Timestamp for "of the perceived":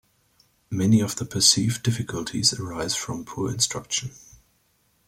0.99-1.83